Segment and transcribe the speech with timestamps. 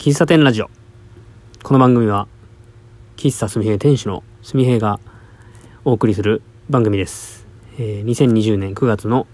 [0.00, 0.70] 喫茶店ラジオ。
[1.62, 2.26] この番組は、
[3.18, 4.98] 喫茶すみへい店主のすみへいが
[5.84, 7.46] お送りする番組です。
[7.78, 9.26] えー2020年9月の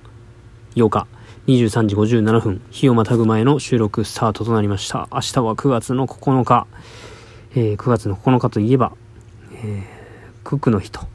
[0.74, 1.06] 8日、
[1.46, 5.08] 23時57分、日をまたぐ前の収録スタートとなりました。
[5.12, 6.66] 明日は9月の9日。
[7.54, 8.90] えー9月の9日といえば、
[9.52, 9.82] えー
[10.42, 11.06] クックの日と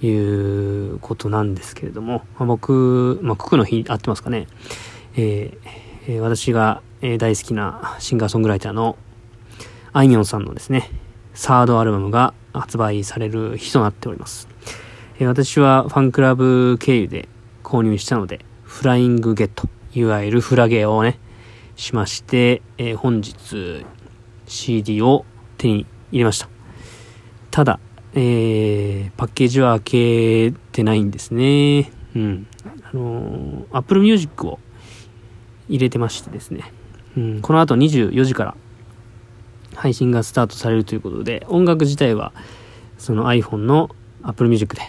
[0.00, 4.46] いうことなんですけれども、まあ僕、まあ、クックの日合ってますかね。
[5.14, 8.96] えー私が、えー大好きなシンガーソングライターの
[9.92, 10.90] あいみょんさんのですね、
[11.32, 14.48] サードアルバムが発売される日となっております。
[15.18, 17.28] えー私はファンクラブ経由で
[17.62, 21.18] 購入したので、フライングゲット、いわゆるフラゲをね、
[21.76, 23.86] しまして、えー本日
[24.46, 25.24] CD を
[25.56, 26.48] 手に入れました。
[27.50, 27.78] ただ、
[28.14, 31.92] えーパッケージは開けてないんですね。
[32.16, 32.46] うん。
[32.82, 34.58] あのー、Apple Music を
[35.68, 36.72] 入れてましてですね、
[37.18, 38.56] うん、この後24時から
[39.74, 42.32] 配信がスタートされるということで、音楽自体は
[42.96, 43.90] その iPhone の
[44.22, 44.82] Apple Music で、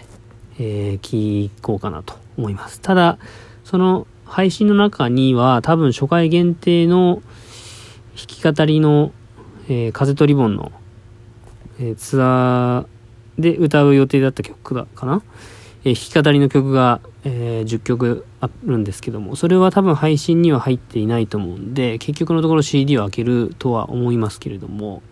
[0.58, 2.80] えー、聴こうかなと思います。
[2.80, 3.18] ただ、
[3.64, 7.22] その配信の中には多分初回限定の
[8.16, 9.12] 弾き語りの、
[9.68, 10.72] えー風とリボンの、
[11.80, 15.22] えーツアーで歌う予定だった曲だかな、
[15.84, 25.02] えー弾き語りの曲が、えー10曲あるんですけどもそれは多分配信には入っていないと思うんで結局のところ CD を開けるとは思いますけれども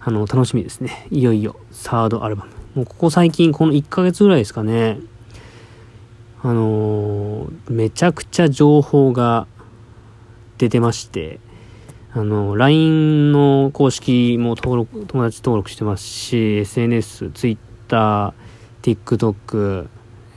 [0.00, 1.06] あの楽しみですね。
[1.10, 2.50] いよいよサードアルバム。
[2.74, 4.98] もうここ最近この1ヶ月ぐらいですかね。
[6.42, 9.46] あのーめちゃくちゃ情報が
[10.58, 11.38] 出てまして
[12.12, 18.34] あの LINE の公式も登録友達登録してますし SNS、Twitter、
[18.82, 19.88] TikTok、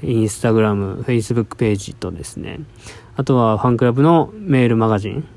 [0.02, 2.60] Instagram、Facebook ページとですね。
[3.16, 5.28] あとはファンクラブのメールマガジン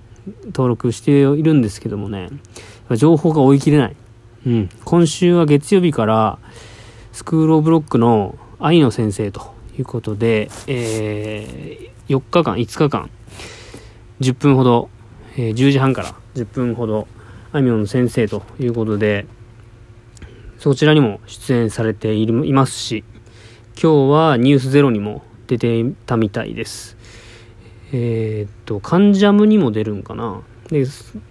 [0.47, 2.29] 登録しているんですけどもね。
[2.97, 3.97] 情報が追い切れない、
[4.47, 6.39] うん、今週は月曜日から
[7.13, 13.11] スクールオブロックの愛の先生ということで、えー4日間5日間
[14.21, 14.89] 10分ほど、
[15.37, 17.07] えー10時半から10分ほど
[17.53, 19.27] あいみょんの先生ということで
[20.59, 23.05] そちらにも出演されていますし
[23.81, 26.97] 今日は「ニュースゼロにも出てたみたいです。
[27.93, 30.43] えーっと「カンジャム」にも出るんかな。
[30.69, 30.85] で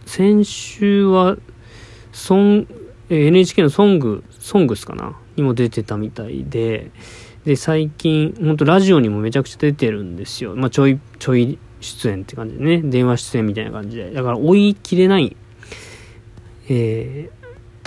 [0.06, 1.38] 先週は
[2.14, 2.68] ソン
[3.10, 5.18] NHK の「ソング」「ソングス」かな。
[5.36, 6.92] にも出てたみたいで。
[7.46, 12.82] で最近本当ラジオにもめちゃくちゃ出てるんですよ、まあ、ちょいちょい出演って感じでね。
[12.82, 14.12] 電話出演みたいな感じで。
[14.12, 15.36] だから追い切れない。
[16.70, 17.37] えー、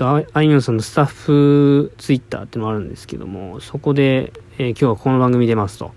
[0.00, 5.92] とあいみょんさんのスタッフツイッターってのもあるんですけどもそこで、えー今日はこの番組出ますと。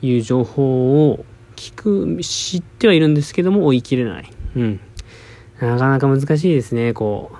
[0.00, 1.24] いう情報を
[1.56, 4.32] 聞く知ってはいるんですけども追い切れない。
[4.54, 4.80] うん。
[5.60, 7.32] なかなか難しいですねこ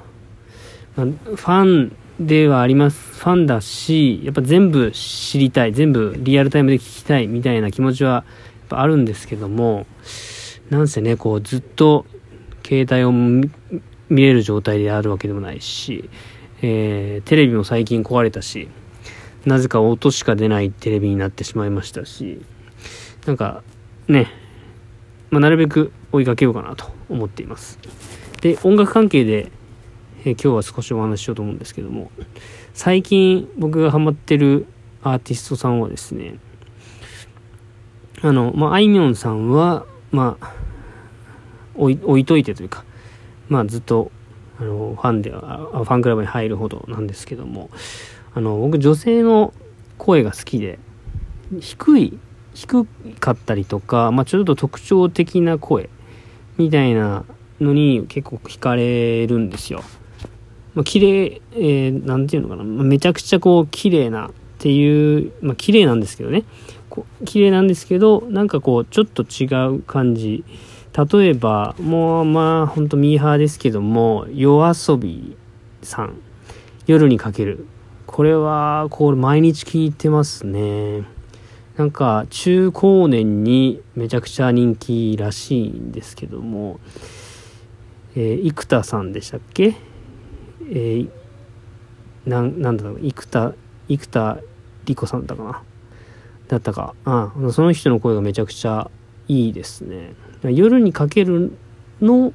[0.97, 3.21] う、まあファンではあります。
[3.21, 5.72] ファンだしやっぱ全部知りたい。
[5.72, 7.28] 全部リアルタイムで聞きたい。
[7.28, 8.25] みたいな気持ちはやっ
[8.69, 9.87] ぱあるんですけども
[10.71, 12.05] なんせねこうずっと
[12.67, 13.12] 携帯を
[14.08, 16.08] 見れる状態であるわけでもないし、
[16.62, 18.69] えーテレビも最近壊れたし
[19.44, 22.42] なぜか音しか出ないテレビになってしまいましたし
[23.26, 23.62] なんか
[24.08, 24.28] ね、
[25.30, 27.78] まあ、なるべく追いかけようかなと思っています。
[28.41, 29.50] で音楽関係で、
[30.25, 32.10] えー今日は少しお話ししようと思うんですけども
[32.75, 34.66] 最近僕がハマってる
[35.02, 36.38] アーティストさんはですね
[38.22, 40.54] あのまああいみょんさんはまあ
[41.75, 42.84] 置い置いといてというか
[43.48, 44.10] まあずっと
[44.60, 47.70] あのファンではファンクラブに入るほどなんですけども
[48.34, 49.53] あの僕女性の
[49.97, 50.78] 声が好きで
[51.60, 52.19] 低い
[52.54, 52.87] 低
[53.20, 55.88] かったりとか、まあ、ちょっと特徴的な声
[56.56, 57.25] みたいな
[57.60, 59.82] のに結構惹かれるんですよ。
[60.75, 66.44] まあ、綺麗、えーなんていうのかな、めちゃくちゃこう綺麗なっていう、まあ綺麗なんですけどね。
[66.91, 70.44] こ綺麗なんですけど、なんかこうちょっと違う感じ。
[71.12, 75.37] 例えば、もうまあほんとミーハーですけども、夜遊び
[75.82, 76.19] さん、
[76.87, 77.67] 夜にかける。
[78.06, 81.05] これは、こう毎日聞いてますね。
[81.76, 86.81] なんか中高年にめちゃくちゃ人気らしいんですけども、
[88.17, 89.76] えー生田さんでしたっけ？
[90.70, 91.11] えー
[92.26, 93.52] ななんだろう生田
[93.88, 94.38] 生田
[94.87, 95.62] 理子さんだったかな？
[96.49, 98.90] だったかあその人の声がめちゃくちゃ
[99.28, 101.52] いいですね夜にかける
[102.00, 102.32] の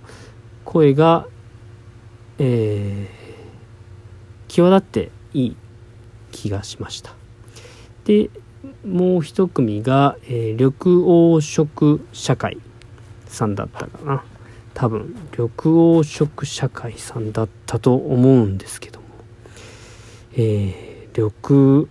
[0.66, 1.28] 声が
[2.40, 3.24] えー
[4.50, 5.56] 際立っていい
[6.32, 7.16] 気がしました。
[8.06, 8.30] で
[8.86, 10.72] もう一組が、えー緑
[11.42, 12.60] 黄色社会
[13.26, 14.24] さんだったかな。
[14.76, 19.08] 多分緑黄色社会さんだったと思うんですけども。
[20.34, 21.88] えー、緑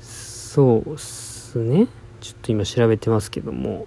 [0.00, 1.86] そうっすね。
[2.22, 3.86] ちょっと今調べてますけども。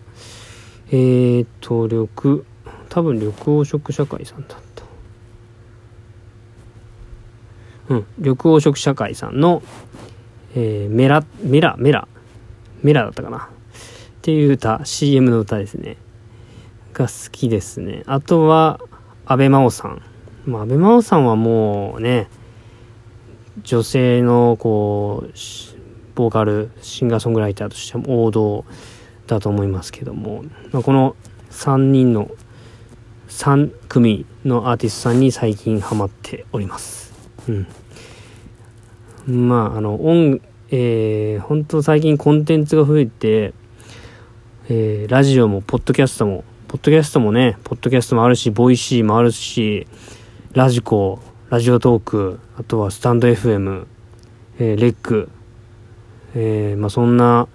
[0.91, 2.43] えーと緑
[2.89, 4.83] 多分緑黄色社会さんだった。
[7.89, 9.63] うん緑黄色社会さんの、
[10.53, 12.07] えー、メラメラメラ
[12.83, 13.37] メラだったかな。
[13.37, 13.47] っ
[14.21, 15.97] ていう歌 CM の歌ですね。
[16.93, 18.03] が好きですね。
[18.05, 18.79] あとは
[19.25, 20.01] 安倍真央さん、
[20.45, 22.27] まあ、安倍真央さんはもうね
[23.63, 25.31] 女性のこう
[26.15, 28.65] ボーカルシンガーソングライターとしても王道
[29.27, 31.15] だと思いますけども、まあ、この
[31.51, 32.31] 3人の
[33.29, 37.13] 3組のアーティストさんに最近ハマっております。
[37.47, 37.67] うん。
[39.47, 40.41] まああの音
[40.71, 43.53] えー、本当最近コンテンツが増えて
[44.67, 49.85] えー、ラジオも、ポッドキャストも、ポッドキャストもね、ポッドキャストもあるし、 Voicyもあるし、
[50.53, 51.19] radiko、
[51.51, 53.85] ラジオトーク、あとはスタンド FM、
[54.57, 55.29] えー、 REC、
[56.35, 57.47] えー、まあそんな、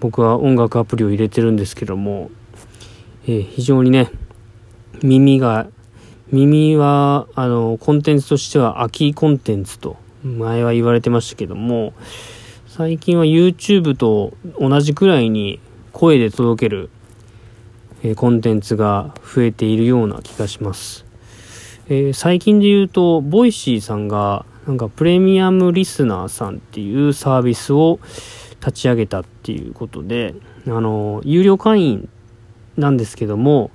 [0.00, 2.30] 僕は音楽アプリを入れてるんですけども、
[3.26, 4.10] えー、非常にね、
[5.02, 5.66] 耳が、
[6.32, 11.92] 耳は、あの、コンテンツとしては空きコンテンツと、前は言われてましたけども、
[12.66, 15.60] 最近は YouTube と同じくらいに
[15.92, 16.90] 声で届ける、
[18.02, 21.04] え、コンテンツが増えているような気がします。
[21.88, 28.00] えー、最近で言うと、 Voicyさんが、なんかプレミアムリスナーさんっていうサービスを
[28.60, 30.34] 立ち上げたっていうことで、
[30.66, 32.08] あの、有料会員
[32.76, 33.70] なんですけども、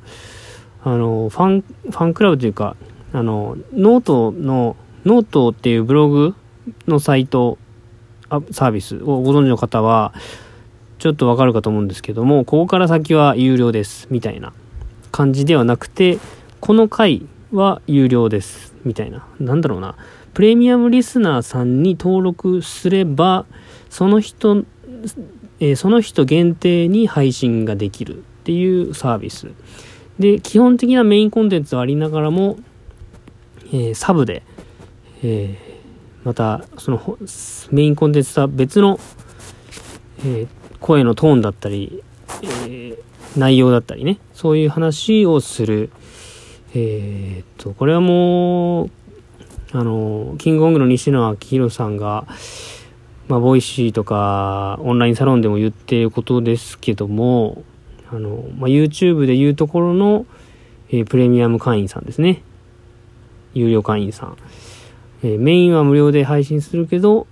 [0.83, 2.75] あの、ファン、ファンクラブというか、
[3.13, 4.75] あの、ノートの、
[5.05, 6.35] ノートっていうブログ
[6.87, 7.59] のサイト、
[8.51, 10.13] サービスをご存知の方は、
[10.97, 14.53] ちょっとわかるかと思うんですけども、ここから先は有料です、みたいな
[15.11, 16.17] 感じではなくて、
[16.59, 19.27] この回は有料です、みたいな。
[19.39, 19.95] なんだろうな。
[20.33, 23.45] プレミアムリスナーさんに登録すれば、
[23.89, 24.65] その人、
[25.59, 29.47] えー、その人限定に配信ができるっていうサービス。
[30.19, 32.57] で、基本的なメインコンテンツはありながらも、
[33.67, 34.43] えー、サブで、
[35.23, 37.17] えー、また、その
[37.71, 38.99] メインコンテンツとは別の、
[40.25, 40.47] え、
[40.79, 42.03] 声のトーンだったり、
[42.67, 42.97] え、
[43.37, 45.89] 内容だったりね、そういう話をする。
[46.75, 48.91] えー、っと、これはもう、
[49.71, 52.25] あの、キングコングの西野亮廣さんが、
[53.27, 57.63] まあ、 Voicyとか、オンラインサロンでも言っていることですけども、
[58.11, 60.25] あの、まあ、YouTube で言うところの、
[60.89, 62.41] えー、プレミアム会員さんですね。
[63.53, 64.37] 有料会員さん。
[65.23, 67.27] えー、メインは無料で配信するけど、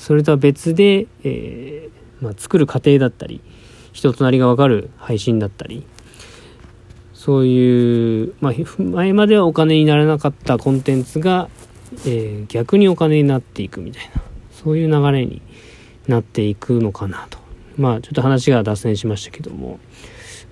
[0.00, 3.42] それとは別で、えー、まあ、作る過程だったり
[3.92, 5.84] 人となりが分かる配信だったり
[7.20, 11.50] そういう、まあ、前まではお金にならなかったコンテンツが、
[12.06, 15.42] えー、逆にお金になっていくみたいなそういう流れに
[16.08, 17.38] なっていくのかなと。
[17.76, 19.78] まあちょっと話が脱線しましたけども。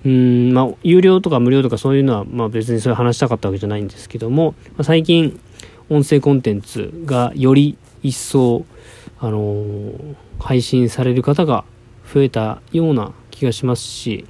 [0.05, 5.39] うんまあ有料とか無料とかそういうのは、まあ、別にそれ話したかったわけじゃないんですけども、まあ、最近
[5.89, 8.65] 音声コンテンツがより一層
[9.19, 11.65] あのー配信される方が
[12.13, 14.25] 増えたような気がしますし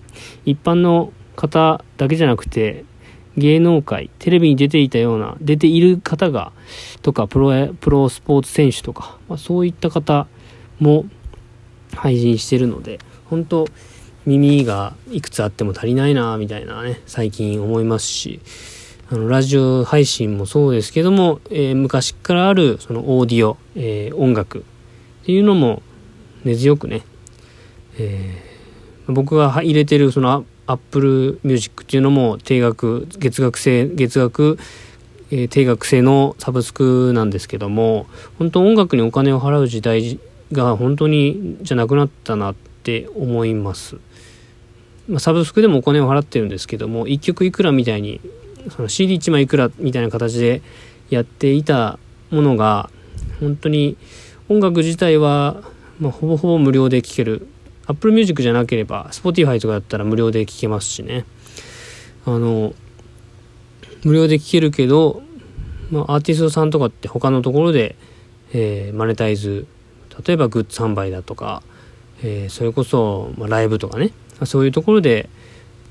[0.45, 2.83] 一般の方だけじゃなくて
[3.37, 6.51] 芸能界テレビに出ていたような出ている方が
[7.01, 10.27] とかプロプロスポーツ選手とか、まあ、そういった方
[10.79, 11.05] も
[11.95, 12.99] 配信してるので
[13.29, 13.65] 本当
[14.25, 18.41] 耳がいくつあっても足りないなみたいなね最近思いますし
[19.09, 24.61] あのラジオ配信もそうですけども、えー、昔からあるそのオーディオ、えー、音楽っ
[25.25, 25.81] ていうのも
[26.43, 27.03] 根強くね、
[27.97, 34.59] えー、僕が入れてるその Apple Music っていうのも定額月額制月額、
[35.31, 38.05] えー、定額制のサブスクなんですけども
[38.37, 40.19] 本当音楽にお金を払う時代
[40.51, 43.95] が本当にじゃなくなったなって思います、
[45.07, 48.21] まあ、サブスクでもお金を払ってるんですけども1曲いくらみたいに
[48.69, 50.61] その CD1 枚いくらみたいな形で
[51.09, 51.97] やっていた
[52.29, 52.91] ものが
[53.39, 53.97] 本当に
[54.49, 55.63] 音楽自体は
[55.99, 57.47] まあ、ほぼほぼ無料で聴ける
[57.89, 61.25] Apple Music じゃなければ Spotify とかだったら無料で聴けますしね。
[62.25, 62.73] あの
[64.03, 65.23] 無料で聴けるけど、
[65.89, 67.95] まあ、アーティストさんとかって他のところで、
[68.53, 69.65] えー、マネタイズ
[70.25, 71.63] 例えばグッズ販売だとか、
[72.21, 74.11] えー、それこそ、まあ、ライブとかね。
[74.45, 75.27] そういうところで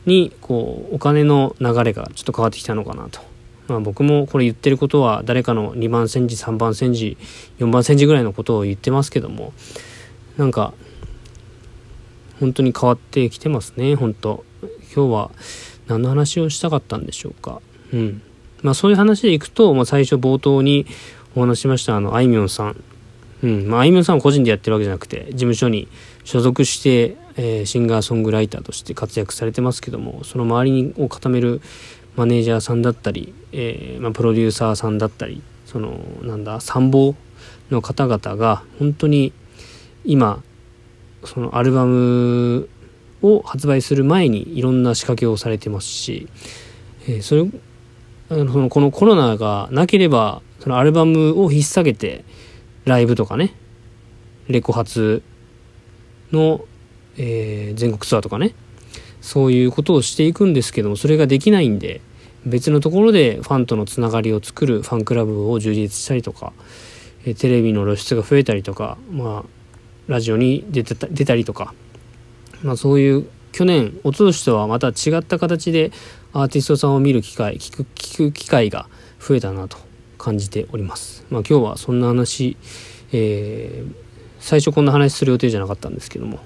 [0.06, 3.20] にこうお金の流れがちょっと変わってきたのかなと。
[3.66, 7.18] まあ、僕もこれ言ってることは誰かの2番煎じ3番煎じ
[7.58, 9.52] 4番煎じぐらいのことを言ってますけども。
[10.38, 10.72] なんか
[12.40, 14.44] 本当に変わってきてますね本当
[14.94, 15.30] 今日は
[15.86, 17.60] 何の話をしたかったんでしょうか。
[17.92, 18.22] うん。
[18.62, 20.86] まあそういう話でいくと、まあ最初冒頭に
[21.34, 22.84] お話しましたあの、あいみょんさん。
[23.42, 23.66] うん。
[23.68, 25.88] まああいみょんさんは個人でやってるわけじゃなくて、事務所に
[26.24, 31.60] 所属して、えー、シンガーソングライターとして活躍されてますけども、その周りを固める
[32.16, 37.16] マネージャーさんだったり、えー、まあ、プロデューサーさんだったり、その、なんだ、参謀
[37.70, 39.32] の方々が、本当に
[40.04, 40.42] 今、
[41.28, 42.68] そのアルバム
[43.22, 46.28] を発売する前にいろんな仕掛けをされてますし、
[47.06, 47.46] えー、それ
[48.30, 52.24] あのそのこのコロナがなければそのアルバムを引っ提げて
[52.84, 53.52] ライブとかね
[54.48, 55.22] レコ発
[56.32, 56.64] の、
[57.16, 58.54] えー、全国ツアーとかね
[59.20, 62.00] そういうことをしていくんですけどもそれができないんで
[62.46, 66.52] 別のところでファンとのつながりを作るファンクラブを充実したりとか、
[67.24, 69.57] えー、テレビの露出が増えたりとかまあ
[70.08, 71.74] ラジオに出てた出たりとか
[72.62, 75.92] まあ、そういう去年一昨年とはまた違った形で
[76.32, 78.88] アーティストさんを見る機会聞く聞く機会が
[79.20, 79.78] 増えたなと
[80.18, 81.24] 感じております。
[81.30, 82.56] まあ、今日はそんな話、
[83.12, 83.94] えー、
[84.40, 86.40] 最初こんな話する予定じゃなかったんですけども、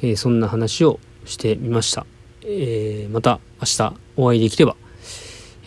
[0.00, 2.06] えー、そんな話をしてみました。
[2.44, 4.76] えー、また明日お会いできれば、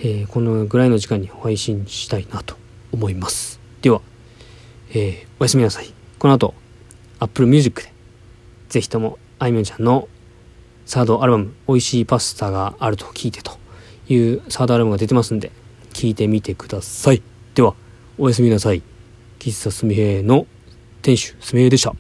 [0.04, 2.56] えこのぐらいの時間に配信したいなと
[2.92, 3.60] 思います。
[3.82, 4.02] では、
[4.96, 5.94] えおやすみなさい。
[6.18, 6.56] この後
[7.22, 7.94] Apple Music で
[8.68, 10.10] ぜひともあいみょんちゃんの
[10.88, 13.60] サードアルバム、美味しいパスタがあると聞いてと
[14.10, 15.52] いうサードアルバムが出てますんで、
[15.94, 17.22] 聞いてみてください。
[17.54, 17.76] では、
[18.18, 18.82] おやすみなさい。
[19.38, 20.48] 喫茶すみへの
[21.04, 21.94] 店主、すみへでした。